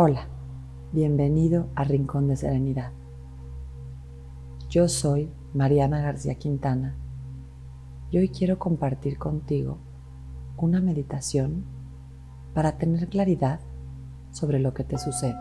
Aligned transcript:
Hola, 0.00 0.28
bienvenido 0.92 1.70
a 1.74 1.82
Rincón 1.82 2.28
de 2.28 2.36
Serenidad. 2.36 2.92
Yo 4.70 4.86
soy 4.86 5.28
Mariana 5.54 6.00
García 6.00 6.36
Quintana 6.36 6.94
y 8.12 8.18
hoy 8.18 8.28
quiero 8.28 8.60
compartir 8.60 9.18
contigo 9.18 9.78
una 10.56 10.80
meditación 10.80 11.64
para 12.54 12.78
tener 12.78 13.08
claridad 13.08 13.58
sobre 14.30 14.60
lo 14.60 14.72
que 14.72 14.84
te 14.84 14.98
sucede. 14.98 15.34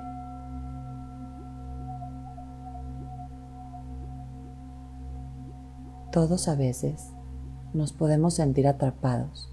Todos 6.11 6.47
a 6.47 6.55
veces 6.55 7.13
nos 7.75 7.93
podemos 7.93 8.33
sentir 8.33 8.67
atrapados 8.67 9.51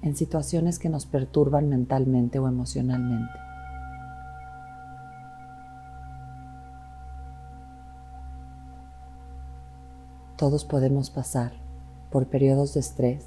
en 0.00 0.14
situaciones 0.14 0.78
que 0.78 0.90
nos 0.90 1.06
perturban 1.06 1.68
mentalmente 1.68 2.38
o 2.38 2.46
emocionalmente. 2.46 3.51
Todos 10.42 10.64
podemos 10.64 11.08
pasar 11.08 11.52
por 12.10 12.26
periodos 12.26 12.74
de 12.74 12.80
estrés 12.80 13.24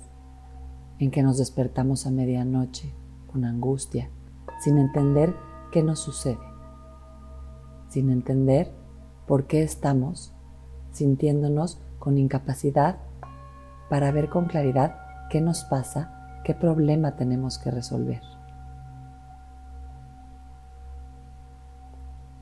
en 1.00 1.12
que 1.12 1.24
nos 1.24 1.38
despertamos 1.38 2.06
a 2.06 2.12
medianoche 2.12 2.94
con 3.32 3.46
angustia, 3.46 4.10
sin 4.60 4.78
entender 4.78 5.34
qué 5.72 5.82
nos 5.82 6.02
sucede, 6.02 6.46
sin 7.88 8.10
entender 8.10 8.70
por 9.28 9.48
qué 9.48 9.64
estamos 9.64 10.34
sintiéndonos 10.92 11.80
con 12.00 12.18
incapacidad 12.18 12.98
para 13.90 14.12
ver 14.12 14.30
con 14.30 14.48
claridad 14.48 14.98
qué 15.30 15.40
nos 15.40 15.64
pasa, 15.64 16.42
qué 16.44 16.54
problema 16.54 17.16
tenemos 17.16 17.58
que 17.58 17.72
resolver. 17.72 18.24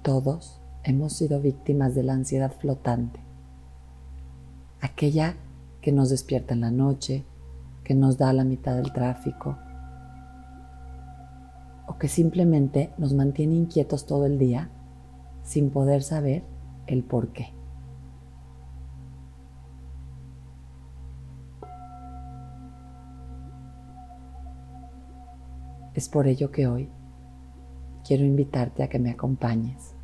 Todos 0.02 0.60
hemos 0.84 1.14
sido 1.14 1.42
víctimas 1.42 1.94
de 1.94 2.02
la 2.02 2.14
ansiedad 2.14 2.52
flotante 2.52 3.33
aquella 4.84 5.38
que 5.82 5.94
nos 5.94 6.10
despierta 6.10 6.54
en 6.54 6.62
la 6.62 6.70
noche, 6.70 7.24
que 7.86 7.96
nos 7.96 8.18
da 8.18 8.34
la 8.34 8.44
mitad 8.44 8.76
del 8.76 8.92
tráfico, 8.92 9.58
o 11.88 11.98
que 11.98 12.10
simplemente 12.10 12.94
nos 12.98 13.14
mantiene 13.14 13.56
inquietos 13.56 14.06
todo 14.06 14.26
el 14.26 14.38
día 14.38 14.70
sin 15.42 15.70
poder 15.70 16.04
saber 16.04 16.44
el 16.86 17.04
por 17.04 17.30
qué. 17.30 17.54
Es 25.94 26.10
por 26.10 26.28
ello 26.28 26.52
que 26.52 26.68
hoy 26.68 26.90
quiero 28.06 28.26
invitarte 28.26 28.84
a 28.84 28.90
que 28.90 29.00
me 29.00 29.12
acompañes 29.12 29.96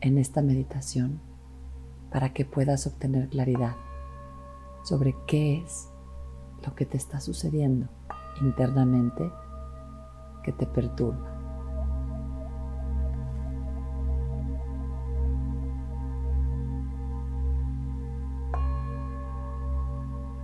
en 0.00 0.18
esta 0.18 0.42
meditación 0.42 1.20
para 2.12 2.32
que 2.32 2.44
puedas 2.44 2.86
obtener 2.86 3.28
claridad 3.28 3.74
sobre 4.82 5.16
qué 5.26 5.58
es 5.58 5.88
lo 6.64 6.74
que 6.74 6.86
te 6.86 6.96
está 6.96 7.20
sucediendo 7.20 7.88
internamente 8.40 9.30
que 10.42 10.52
te 10.52 10.66
perturba. 10.66 11.28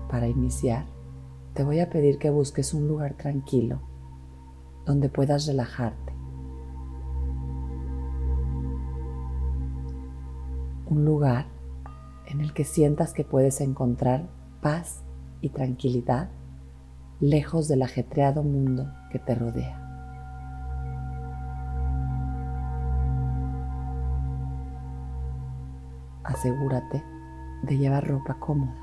Para 0.09 0.27
iniciar, 0.27 0.86
te 1.55 1.64
voy 1.64 1.81
a 1.81 1.91
pedir 1.91 2.19
que 2.19 2.31
busques 2.31 2.72
un 2.72 2.89
lugar 2.89 3.14
tranquilo 3.14 3.81
donde 4.86 5.09
puedas 5.09 5.47
relajarte. 5.47 6.12
Un 10.87 11.05
lugar 11.05 11.57
en 12.28 12.43
el 12.43 12.53
que 12.53 12.65
sientas 12.65 13.15
que 13.15 13.25
puedes 13.25 13.62
encontrar 13.62 14.28
paz 14.61 15.03
y 15.41 15.49
tranquilidad 15.49 16.28
lejos 17.21 17.69
del 17.69 17.83
ajetreado 17.83 18.43
mundo 18.43 18.87
que 19.11 19.19
te 19.19 19.34
rodea. 19.34 19.84
Asegúrate 26.22 27.03
de 27.62 27.78
llevar 27.78 28.06
ropa 28.06 28.38
cómoda. 28.38 28.77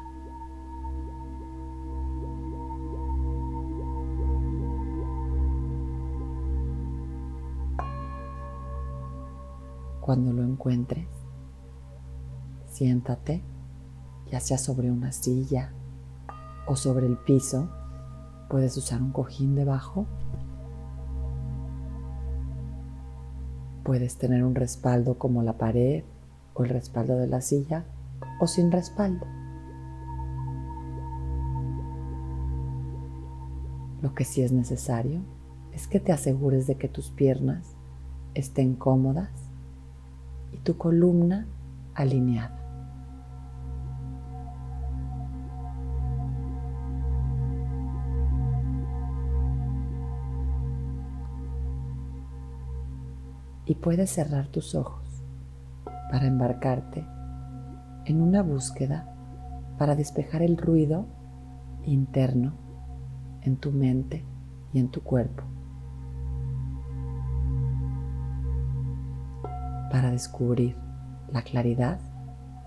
Cuando 10.02 10.34
lo 10.34 10.44
encuentres, 10.44 11.25
Siéntate, 12.76 13.42
ya 14.30 14.42
sea 14.42 14.58
sobre 14.58 14.92
una 14.92 15.14
silla 15.14 15.72
o 16.68 16.76
sobre 16.76 17.06
el 17.06 17.16
piso. 17.16 17.70
Puedes 18.50 18.76
usar 18.76 19.02
un 19.02 19.14
cojín 19.14 19.56
debajo. 19.56 20.06
Puedes 23.86 24.18
tener 24.18 24.44
un 24.44 24.56
respaldo 24.56 25.18
como 25.18 25.42
la 25.42 25.58
pared 25.58 26.04
o 26.54 26.66
el 26.66 26.70
respaldo 26.70 27.16
de 27.16 27.28
la 27.28 27.40
silla 27.40 27.86
o 28.42 28.48
sin 28.48 28.74
respaldo. 28.74 29.26
Lo 34.02 34.14
que 34.14 34.26
sí 34.26 34.42
es 34.42 34.52
necesario 34.52 35.22
es 35.72 35.88
que 35.88 36.02
te 36.02 36.12
asegures 36.12 36.68
de 36.68 36.76
que 36.76 36.90
tus 36.90 37.10
piernas 37.10 37.74
estén 38.34 38.76
cómodas 38.76 39.32
y 40.52 40.58
tu 40.58 40.76
columna 40.76 41.48
alineada. 41.94 42.65
Y 53.66 53.76
puedes 53.76 54.10
cerrar 54.10 54.48
tus 54.48 54.76
ojos 54.76 55.24
para 56.12 56.28
embarcarte 56.28 57.06
en 58.06 58.22
una 58.22 58.42
búsqueda 58.44 59.12
para 59.78 59.96
despejar 59.96 60.42
el 60.42 60.58
ruido 60.58 61.06
interno 61.84 62.54
en 63.42 63.58
tu 63.58 63.72
mente 63.72 64.24
y 64.74 64.80
en 64.80 64.90
tu 64.90 65.02
cuerpo. 65.02 65.44
Para 69.92 70.12
descubrir 70.12 70.76
la 71.32 71.42
claridad 71.44 72.00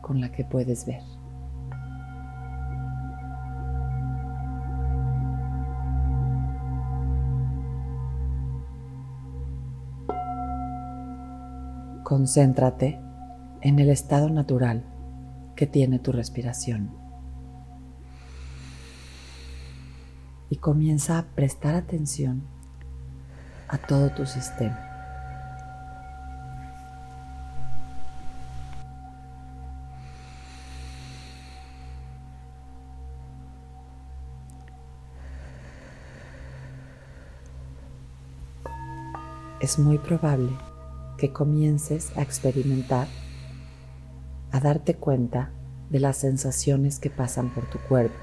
con 0.03 0.21
la 0.21 0.31
que 0.33 0.45
puedes 0.45 0.87
ver. 0.87 1.03
Concéntrate 12.09 12.99
en 13.61 13.79
el 13.79 13.91
estado 13.91 14.31
natural 14.31 14.83
que 15.55 15.67
tiene 15.67 15.99
tu 15.99 16.11
respiración. 16.11 16.91
Y 20.49 20.57
comienza 20.57 21.19
a 21.19 21.27
prestar 21.27 21.75
atención 21.75 22.45
a 23.69 23.77
todo 23.77 24.09
tu 24.09 24.25
sistema. 24.25 24.79
Es 39.61 39.79
muy 39.79 39.99
probable 39.99 40.68
que 41.19 41.33
comiences 41.33 42.17
a 42.17 42.23
experimentar, 42.23 43.09
a 44.53 44.61
darte 44.61 44.95
cuenta 44.95 45.51
de 45.91 46.01
las 46.01 46.17
sensaciones 46.17 46.99
que 46.99 47.11
pasan 47.11 47.53
por 47.53 47.69
tu 47.69 47.79
cuerpo. 47.81 48.17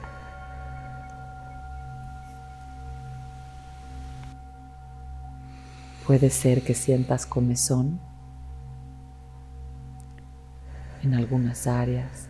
Puede 6.08 6.30
ser 6.30 6.64
que 6.64 6.74
sientas 6.74 7.26
comezón 7.26 8.00
en 11.04 11.14
algunas 11.14 11.68
áreas, 11.68 12.28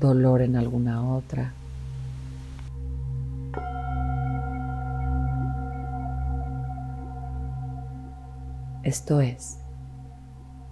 dolor 0.00 0.40
en 0.42 0.56
alguna 0.56 1.04
otra 1.14 1.52
Esto 8.84 9.20
es 9.20 9.58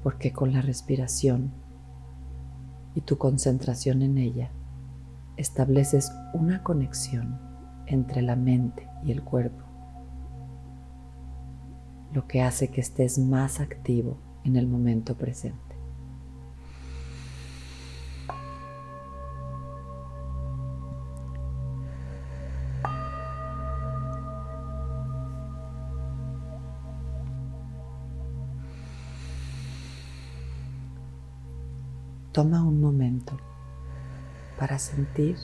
porque 0.02 0.32
con 0.32 0.52
la 0.52 0.60
respiración 0.60 1.50
y 2.94 3.00
tu 3.00 3.18
concentración 3.18 4.02
en 4.02 4.18
ella 4.18 4.50
estableces 5.36 6.12
una 6.34 6.62
conexión 6.62 7.40
entre 7.86 8.22
la 8.22 8.36
mente 8.36 8.86
y 9.02 9.12
el 9.12 9.22
cuerpo. 9.24 9.64
lo 12.12 12.26
que 12.28 12.42
hace 12.42 12.68
que 12.68 12.82
estés 12.82 13.18
más 13.18 13.60
activo 13.60 14.18
en 14.44 14.56
el 14.56 14.66
momento 14.66 15.16
presente. 15.16 15.71
Toma 32.32 32.62
un 32.62 32.80
momento 32.80 33.36
para 34.58 34.78
sentir 34.78 35.36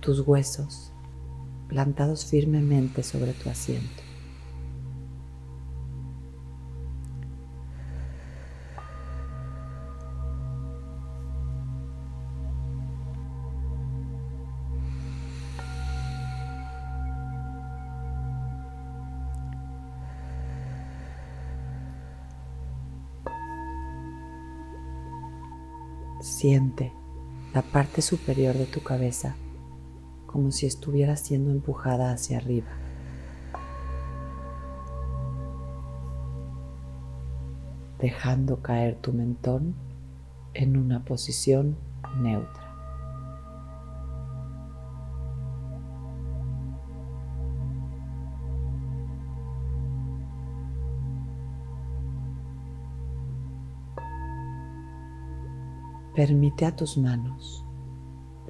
tus 0.00 0.20
huesos 0.20 0.92
plantados 1.68 2.24
firmemente 2.24 3.02
sobre 3.02 3.32
tu 3.32 3.50
asiento. 3.50 4.05
Siente 26.26 26.92
la 27.54 27.62
parte 27.62 28.02
superior 28.02 28.56
de 28.56 28.66
tu 28.66 28.82
cabeza 28.82 29.36
como 30.26 30.50
si 30.50 30.66
estuviera 30.66 31.16
siendo 31.16 31.52
empujada 31.52 32.10
hacia 32.10 32.38
arriba. 32.38 32.66
dejando 38.00 38.60
caer 38.60 38.96
tu 38.96 39.12
mentón 39.12 39.74
en 40.52 40.76
una 40.76 41.04
posición 41.04 41.76
neutra. 42.20 42.65
Permite 56.16 56.64
a 56.64 56.74
tus 56.74 56.96
manos 56.96 57.62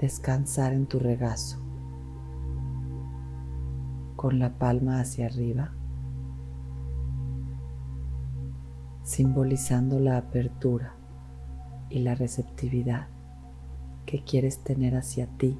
descansar 0.00 0.72
en 0.72 0.86
tu 0.86 1.00
regazo. 1.00 1.58
Con 4.14 4.38
la 4.38 4.56
palma 4.56 5.00
hacia 5.00 5.26
arriba, 5.26 5.72
simbolizando 9.02 9.98
la 9.98 10.16
apertura 10.16 10.94
y 11.90 11.98
la 11.98 12.14
receptividad 12.14 13.08
que 14.06 14.22
quieres 14.22 14.62
tener 14.62 14.94
hacia 14.94 15.26
ti 15.26 15.58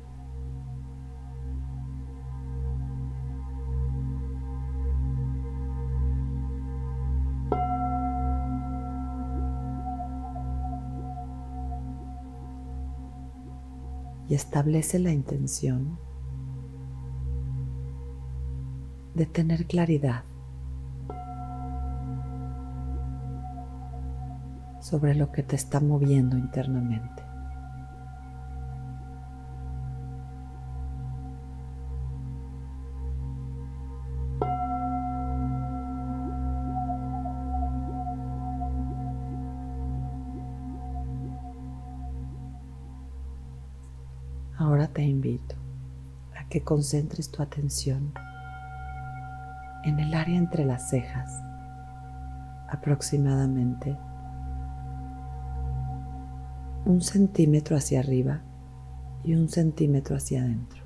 y 14.29 14.35
establece 14.35 14.99
la 14.99 15.13
intención 15.13 15.99
de 19.15 19.27
tener 19.27 19.67
claridad 19.67 20.25
sobre 24.81 25.15
lo 25.15 25.33
que 25.33 25.43
te 25.43 25.57
está 25.57 25.81
moviendo 25.81 26.37
internamente. 26.37 27.26
Te 44.97 45.03
invito 45.03 45.55
a 46.41 46.49
que 46.49 46.63
concentres 46.65 47.31
tu 47.31 47.43
atención 47.43 48.15
en 49.85 50.01
el 50.01 50.15
área 50.15 50.39
entre 50.39 50.65
las 50.65 50.89
cejas, 50.89 51.31
aproximadamente 52.71 53.95
un 56.87 57.03
centímetro 57.03 57.77
hacia 57.77 58.01
arriba 58.01 58.41
y 59.23 59.35
un 59.35 59.51
centímetro 59.51 60.17
hacia 60.17 60.41
adentro. 60.41 60.83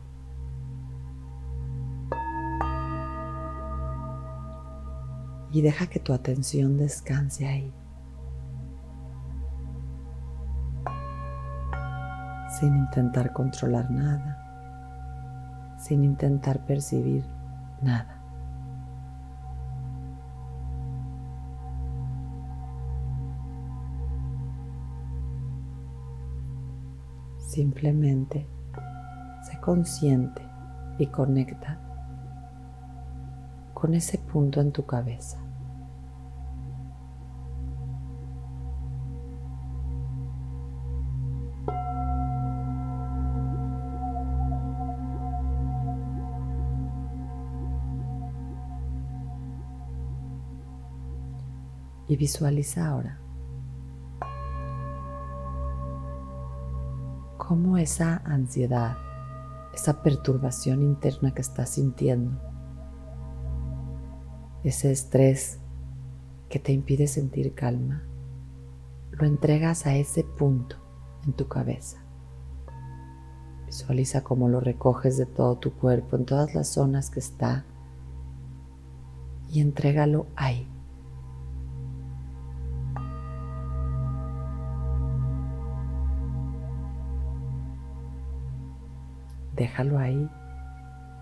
Y 5.52 5.62
deja 5.62 5.86
que 5.86 6.00
tu 6.00 6.12
atención 6.12 6.78
descanse 6.78 7.46
ahí. 7.46 7.72
Sin 12.60 12.76
intentar 12.76 13.32
controlar 13.32 13.90
nada, 13.90 14.36
sin 15.78 16.04
intentar 16.04 16.58
percibir 16.66 17.24
nada. 17.80 18.20
Simplemente 27.38 28.46
sé 29.42 29.58
consciente 29.58 30.42
y 30.98 31.06
conecta 31.06 31.78
con 33.72 33.94
ese 33.94 34.18
punto 34.18 34.60
en 34.60 34.70
tu 34.70 34.84
cabeza. 34.84 35.38
Y 52.10 52.16
visualiza 52.16 52.88
ahora 52.88 53.20
cómo 57.38 57.78
esa 57.78 58.16
ansiedad, 58.24 58.96
esa 59.72 60.02
perturbación 60.02 60.82
interna 60.82 61.32
que 61.32 61.40
estás 61.40 61.70
sintiendo, 61.70 62.32
ese 64.64 64.90
estrés 64.90 65.60
que 66.48 66.58
te 66.58 66.72
impide 66.72 67.06
sentir 67.06 67.54
calma, 67.54 68.02
lo 69.12 69.24
entregas 69.24 69.86
a 69.86 69.94
ese 69.94 70.24
punto 70.24 70.76
en 71.24 71.32
tu 71.32 71.46
cabeza. 71.46 71.98
Visualiza 73.66 74.24
cómo 74.24 74.48
lo 74.48 74.58
recoges 74.58 75.16
de 75.16 75.26
todo 75.26 75.58
tu 75.58 75.74
cuerpo, 75.74 76.16
en 76.16 76.24
todas 76.24 76.56
las 76.56 76.66
zonas 76.66 77.08
que 77.08 77.20
está, 77.20 77.64
y 79.48 79.60
entrégalo 79.60 80.26
ahí. 80.34 80.68
Déjalo 89.60 89.98
ahí 89.98 90.26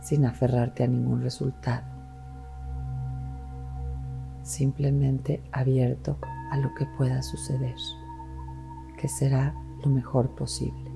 sin 0.00 0.24
aferrarte 0.24 0.84
a 0.84 0.86
ningún 0.86 1.22
resultado. 1.22 1.84
Simplemente 4.44 5.42
abierto 5.50 6.18
a 6.52 6.56
lo 6.56 6.72
que 6.76 6.86
pueda 6.96 7.20
suceder, 7.20 7.74
que 8.96 9.08
será 9.08 9.54
lo 9.84 9.90
mejor 9.90 10.30
posible. 10.36 10.88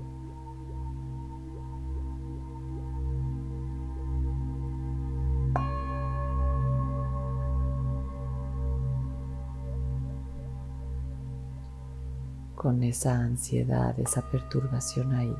con 12.55 12.81
esa 12.81 13.19
ansiedad, 13.19 13.93
esa 13.99 14.21
perturbación 14.31 15.13
ahí. 15.13 15.35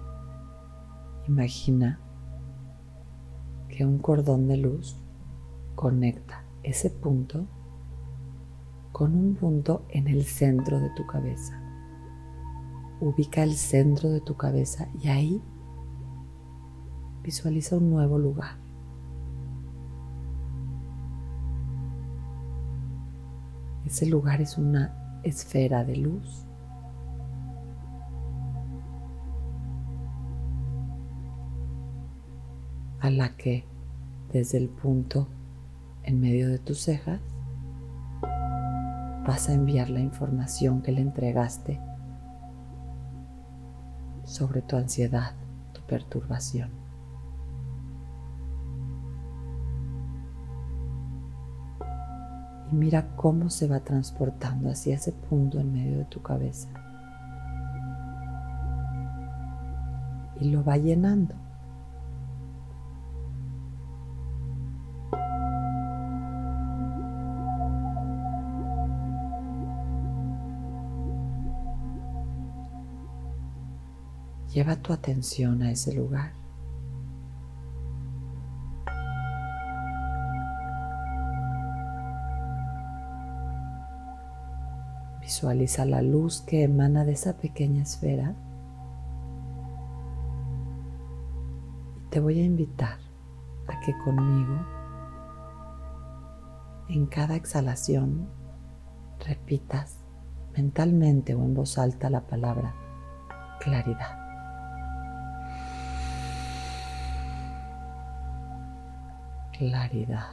Imagina 1.28 2.00
que 3.70 3.86
un 3.86 3.98
cordón 4.00 4.48
de 4.48 4.58
luz 4.58 4.98
conecta 5.76 6.44
ese 6.64 6.90
punto 6.90 7.48
con 8.92 9.16
un 9.16 9.36
punto 9.36 9.86
en 9.90 10.08
el 10.08 10.24
centro 10.24 10.80
de 10.80 10.90
tu 10.92 11.06
cabeza. 11.08 11.60
Ubica 13.00 13.44
el 13.44 13.54
centro 13.54 14.10
de 14.10 14.22
tu 14.22 14.36
cabeza 14.36 14.88
y 15.02 15.08
ahí 15.08 15.42
visualiza 17.24 17.78
un 17.78 17.90
nuevo 17.90 18.20
lugar. 18.20 18.58
Ese 23.86 24.06
lugar 24.06 24.42
es 24.42 24.58
una 24.58 25.22
esfera 25.24 25.84
de 25.84 25.98
luz. 25.98 26.46
A 33.04 33.10
la 33.10 33.36
que 33.36 33.66
desde 34.32 34.58
el 34.58 34.70
punto 34.70 35.28
en 36.04 36.22
medio 36.22 36.48
de 36.48 36.58
tus 36.58 36.80
cejas 36.80 37.20
vas 39.28 39.50
a 39.50 39.54
enviar 39.54 39.90
la 39.90 40.00
información 40.00 40.82
que 40.82 40.94
le 40.94 41.02
entregaste 41.02 41.82
sobre 44.24 44.62
tu 44.62 44.78
ansiedad, 44.78 45.34
tu 45.74 45.82
perturbación. 45.82 46.70
Y 52.72 52.76
mira 52.76 53.18
cómo 53.18 53.50
se 53.50 53.68
va 53.68 53.82
transportando 53.82 54.70
hacia 54.70 54.96
ese 54.96 55.12
punto 55.12 55.60
en 55.60 55.74
medio 55.74 55.98
de 55.98 56.06
tu 56.06 56.22
cabeza. 56.22 56.70
Y 60.40 60.52
lo 60.52 60.64
va 60.64 60.78
llenando. 60.78 61.36
Lleva 74.54 74.76
tu 74.76 74.94
atención 74.94 75.64
a 75.64 75.72
ese 75.72 75.96
lugar. 75.96 76.32
Visualiza 85.22 85.86
la 85.86 86.04
luz 86.04 86.42
que 86.42 86.64
emana 86.64 87.04
de 87.04 87.14
esa 87.14 87.38
pequeña 87.38 87.82
esfera. 87.82 88.36
Y 91.98 92.10
te 92.12 92.20
voy 92.20 92.40
a 92.40 92.44
invitar 92.44 93.00
a 93.68 93.80
que 93.80 93.98
conmigo, 94.06 94.68
en 96.90 97.08
cada 97.08 97.36
exhalación, 97.36 98.30
repitas 99.26 99.98
mentalmente 100.56 101.34
o 101.34 101.40
en 101.40 101.56
voz 101.56 101.80
alta 101.80 102.12
la 102.12 102.28
palabra 102.28 102.76
claridad. 103.60 104.23
Claridad. 109.70 110.26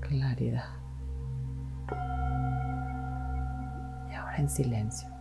Claridad. 0.00 0.64
Y 4.10 4.14
ahora 4.14 4.36
en 4.38 4.48
silencio. 4.48 5.19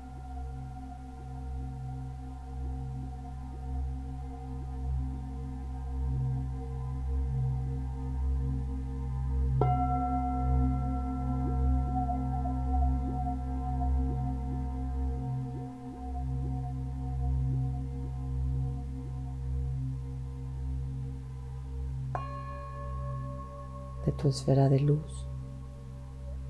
Tu 24.19 24.27
esfera 24.27 24.67
de 24.67 24.81
luz 24.81 25.25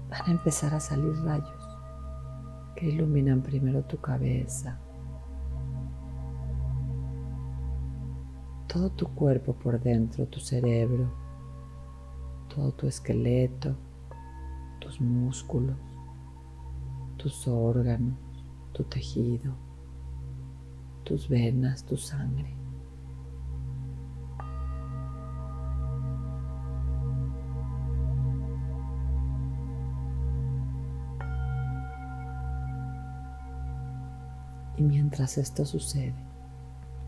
van 0.09 0.21
a 0.25 0.31
empezar 0.31 0.73
a 0.73 0.79
salir 0.79 1.15
rayos 1.23 1.77
que 2.75 2.87
iluminan 2.87 3.41
primero 3.43 3.83
tu 3.83 3.97
cabeza, 3.97 4.79
todo 8.67 8.89
tu 8.89 9.07
cuerpo 9.13 9.53
por 9.53 9.79
dentro, 9.79 10.25
tu 10.25 10.39
cerebro, 10.39 11.11
todo 12.47 12.71
tu 12.71 12.87
esqueleto, 12.87 13.75
tus 14.79 14.99
músculos, 14.99 15.77
tus 17.17 17.47
órganos, 17.47 18.17
tu 18.71 18.83
tejido, 18.83 19.53
tus 21.03 21.29
venas, 21.29 21.83
tu 21.83 21.97
sangre. 21.97 22.58
Y 34.79 34.83
mientras 34.83 35.37
esto 35.37 35.65
sucede, 35.65 36.15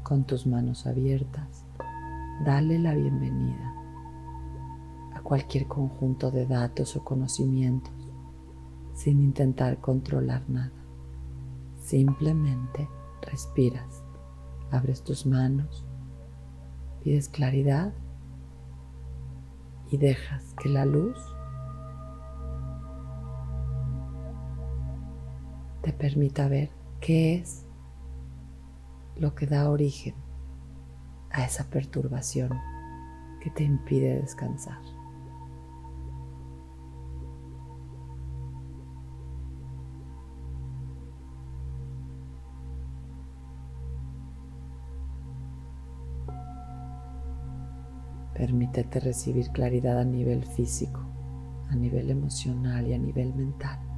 con 0.03 0.25
tus 0.25 0.45
manos 0.45 0.85
abiertas, 0.85 1.63
dale 2.45 2.77
la 2.77 2.93
bienvenida 2.93 3.73
a 5.15 5.21
cualquier 5.21 5.67
conjunto 5.67 6.31
de 6.31 6.45
datos 6.45 6.97
o 6.97 7.03
conocimientos 7.05 7.93
sin 8.93 9.21
intentar 9.21 9.77
controlar 9.77 10.43
nada. 10.49 10.73
Simplemente 11.81 12.89
respiras, 13.21 14.03
abres 14.69 15.01
tus 15.01 15.25
manos, 15.25 15.85
pides 17.01 17.29
claridad 17.29 17.93
y 19.89 19.97
dejas 19.97 20.53
que 20.61 20.67
la 20.67 20.83
luz 20.83 21.17
te 25.81 25.93
permita 25.93 26.49
ver 26.49 26.80
¿Qué 27.01 27.34
es 27.34 27.65
lo 29.15 29.34
que 29.34 29.48
da 29.48 29.72
origen 29.72 30.13
a 31.31 31.43
esa 31.43 31.67
perturbación 31.67 32.51
que 33.41 33.50
te 33.50 33.63
impide 33.63 34.22
descansar? 34.22 34.77
Permítete 48.36 49.00
recibir 49.00 49.50
claridad 49.50 50.00
a 50.00 50.05
nivel 50.05 50.46
físico, 50.46 51.00
a 51.72 51.75
nivel 51.75 52.12
emocional 52.12 52.86
y 52.86 52.93
a 52.93 53.00
nivel 53.00 53.34
mental. 53.34 53.90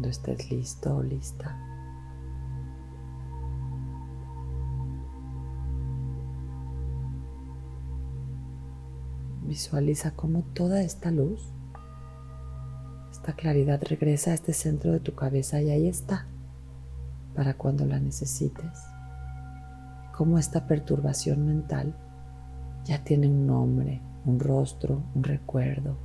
Cuando 0.00 0.12
estés 0.12 0.50
listo 0.50 0.96
o 0.96 1.02
lista, 1.02 1.54
visualiza 9.42 10.12
cómo 10.12 10.40
toda 10.54 10.80
esta 10.80 11.10
luz, 11.10 11.52
esta 13.10 13.34
claridad 13.34 13.82
regresa 13.86 14.30
a 14.30 14.34
este 14.34 14.54
centro 14.54 14.90
de 14.92 15.00
tu 15.00 15.14
cabeza 15.14 15.60
y 15.60 15.68
ahí 15.68 15.86
está, 15.86 16.24
para 17.34 17.52
cuando 17.58 17.84
la 17.84 18.00
necesites. 18.00 18.82
Cómo 20.16 20.38
esta 20.38 20.66
perturbación 20.66 21.44
mental 21.44 21.94
ya 22.86 23.04
tiene 23.04 23.28
un 23.28 23.46
nombre, 23.46 24.00
un 24.24 24.40
rostro, 24.40 25.02
un 25.14 25.24
recuerdo, 25.24 25.98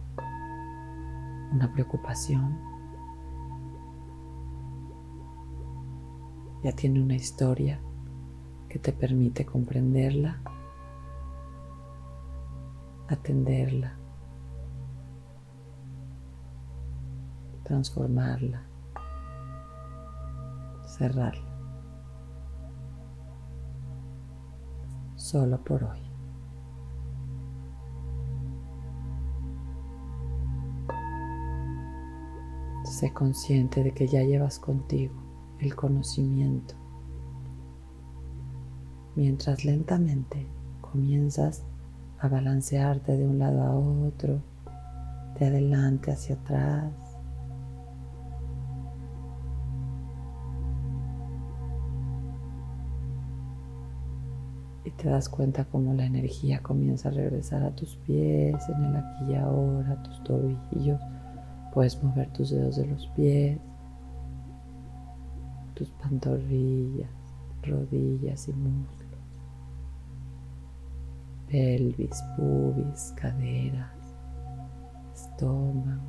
una 1.53 1.71
preocupación. 1.71 2.75
Ya 6.65 6.72
tiene 6.72 7.00
una 7.00 7.13
historia 7.13 7.79
que 8.67 8.79
te 8.79 8.91
permite 8.91 9.45
comprenderla, 9.45 10.41
atenderla, 13.07 13.95
transformarla, 17.65 18.63
cerrarla. 20.88 21.55
Solo 25.17 25.63
por 25.63 25.84
hoy. 25.84 26.01
Sé 32.86 33.13
consciente 33.13 33.84
de 33.84 33.93
que 33.93 34.07
ya 34.07 34.24
llevas 34.24 34.57
contigo 34.57 35.25
el 35.59 35.75
conocimiento, 35.75 36.75
mientras 39.15 39.65
lentamente 39.65 40.47
comienzas 40.81 41.63
a 42.19 42.27
balancearte 42.27 43.17
de 43.17 43.27
un 43.27 43.39
lado 43.39 43.63
a 43.63 43.75
otro, 43.75 44.41
de 45.39 45.47
adelante 45.47 46.12
hacia 46.12 46.36
atrás. 46.36 46.91
Y 54.84 54.91
te 54.91 55.10
das 55.10 55.27
cuenta 55.30 55.65
cómo 55.65 55.93
la 55.93 56.06
energía 56.06 56.62
comienza 56.62 57.10
a 57.10 57.12
regresar 57.12 57.63
a 57.63 57.75
tus 57.75 57.95
pies, 57.97 58.56
en 58.69 58.84
el 58.84 58.95
aquí 58.95 59.32
y 59.32 59.36
ahora, 59.36 59.91
a 59.91 60.03
tus 60.03 60.23
tobillos 60.23 61.01
Puedes 61.73 62.01
mover 62.01 62.32
tus 62.32 62.51
dedos 62.51 62.77
de 62.77 62.88
los 62.88 63.06
pies, 63.08 63.60
tus 65.75 65.91
pantorrillas, 65.91 67.09
rodillas 67.63 68.47
y 68.47 68.53
muslos, 68.53 69.41
pelvis, 71.47 72.23
pubis, 72.35 73.13
caderas, 73.15 73.91
estómago, 75.13 76.01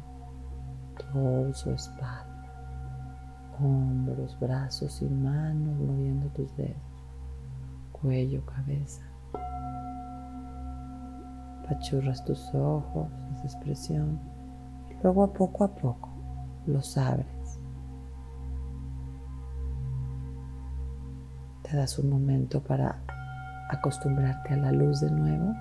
torso, 1.13 1.73
espalda, 1.75 3.53
hombros, 3.61 4.39
brazos 4.41 5.03
y 5.03 5.07
manos 5.07 5.79
moviendo 5.79 6.29
tus 6.29 6.57
dedos, 6.57 6.77
cuello, 7.93 8.45
cabeza. 8.47 9.03
Pachurras 11.69 12.25
tus 12.25 12.55
ojos, 12.55 13.09
esa 13.35 13.45
expresión 13.45 14.21
Luego 15.03 15.33
poco 15.33 15.65
a 15.65 15.69
poco 15.69 16.09
los 16.67 16.97
abres. 16.97 17.36
Te 21.69 21.77
das 21.77 21.99
un 21.99 22.09
momento 22.11 22.63
para 22.63 23.01
acostumbrarte 23.69 24.55
a 24.55 24.57
la 24.57 24.71
luz 24.71 25.01
de 25.01 25.11
nuevo. 25.11 25.53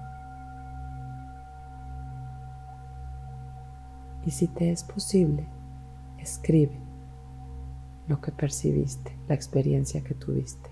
Y 4.24 4.30
si 4.30 4.48
te 4.48 4.72
es 4.72 4.84
posible, 4.84 5.48
escribe 6.20 6.80
lo 8.08 8.22
que 8.22 8.32
percibiste, 8.32 9.18
la 9.28 9.34
experiencia 9.34 10.04
que 10.04 10.14
tuviste. 10.14 10.70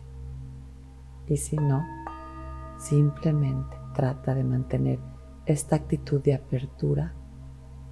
Y 1.28 1.38
si 1.38 1.56
no, 1.56 1.84
simplemente 2.78 3.76
trata 3.96 4.36
de 4.36 4.44
mantener 4.44 5.00
esta 5.48 5.78
actitud 5.78 6.22
de 6.22 6.36
apertura 6.36 7.14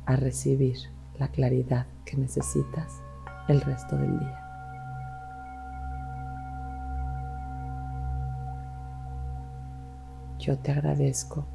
a 0.05 0.15
recibir 0.15 0.77
la 1.17 1.29
claridad 1.29 1.87
que 2.05 2.17
necesitas 2.17 3.01
el 3.47 3.61
resto 3.61 3.97
del 3.97 4.19
día. 4.19 4.40
Yo 10.41 10.57
te 10.57 10.71
agradezco 10.71 11.45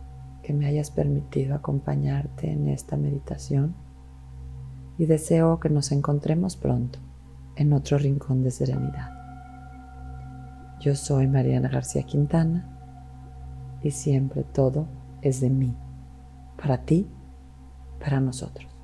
que 0.44 0.52
me 0.52 0.66
hayas 0.66 0.92
permitido 0.92 1.56
acompañarte 1.56 2.52
en 2.52 2.68
esta 2.68 2.96
meditación 2.96 3.74
y 4.96 5.06
deseo 5.06 5.58
que 5.58 5.68
nos 5.70 5.90
encontremos 5.90 6.56
pronto 6.56 7.00
en 7.56 7.72
otro 7.72 7.98
rincón 7.98 8.44
de 8.44 8.52
serenidad. 8.52 9.10
Yo 10.78 10.94
soy 10.94 11.26
Mariana 11.26 11.68
García 11.68 12.04
Quintana 12.04 12.64
y 13.82 13.90
siempre 13.90 14.44
todo 14.44 14.86
es 15.20 15.40
de 15.40 15.50
mí, 15.50 15.74
para 16.56 16.78
ti 16.78 17.08
para 17.98 18.20
nosotros. 18.20 18.75